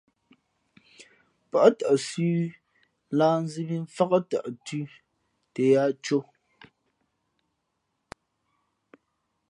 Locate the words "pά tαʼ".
1.49-1.93